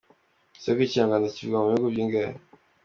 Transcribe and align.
Ese 0.57 0.69
koko 0.71 0.83
ikinyarwanda 0.85 1.33
kivugwa 1.35 1.59
mubihugu 1.61 1.87
bingahe? 1.95 2.33